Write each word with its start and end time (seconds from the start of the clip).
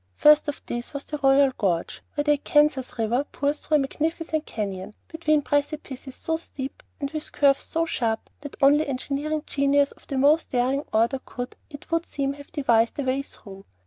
First 0.15 0.47
of 0.47 0.63
these 0.65 0.95
was 0.95 1.03
the 1.05 1.19
Royal 1.19 1.51
Gorge, 1.55 2.01
where 2.15 2.23
the 2.23 2.31
Arkansas 2.31 2.81
River 2.97 3.23
pours 3.23 3.59
through 3.59 3.75
a 3.75 3.79
magnificent 3.81 4.47
canyon, 4.47 4.95
between 5.07 5.43
precipices 5.43 6.15
so 6.15 6.37
steep 6.37 6.81
and 6.99 7.11
with 7.11 7.31
curves 7.31 7.61
so 7.65 7.85
sharp 7.85 8.31
that 8.39 8.55
only 8.63 8.87
engineering 8.87 9.43
genius 9.45 9.91
of 9.91 10.07
the 10.07 10.17
most 10.17 10.49
daring 10.49 10.85
order 10.91 11.19
could, 11.23 11.55
it 11.69 11.91
would 11.91 12.07
seem, 12.07 12.33
have 12.33 12.51
devised 12.51 12.97
a 12.97 13.03
way 13.03 13.21
through. 13.21 13.63